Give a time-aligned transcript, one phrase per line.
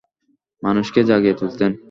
[0.63, 1.71] মানুষকে জাগিয়ে তুলতেন।